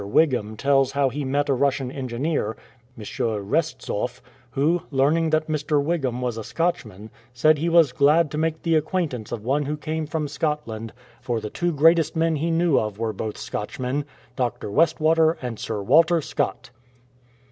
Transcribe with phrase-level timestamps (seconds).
[0.03, 2.57] Whigham tells how he met a Russian engineer,
[2.97, 3.03] M.
[3.47, 5.79] RestzofF, who, learning that Mr.
[5.79, 9.77] Whigham was a Scotchman, said he was glad to make the acquaintance of one who
[9.77, 12.97] came from 95 RUSSO JAPANESE WAR Scotland, for the two greatest men he knew of
[12.97, 14.03] were both Scotchmen—
[14.35, 14.71] Dr.
[14.71, 16.71] West water and Sir Walter Scott